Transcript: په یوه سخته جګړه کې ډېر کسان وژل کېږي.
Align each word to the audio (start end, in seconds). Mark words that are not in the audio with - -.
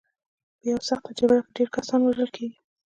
په 0.57 0.63
یوه 0.69 0.81
سخته 0.89 1.09
جګړه 1.19 1.41
کې 1.45 1.51
ډېر 1.57 1.69
کسان 1.77 1.99
وژل 2.03 2.29
کېږي. 2.35 2.57